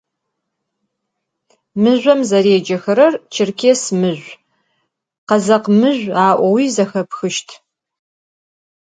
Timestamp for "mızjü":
3.99-4.31, 5.79-6.11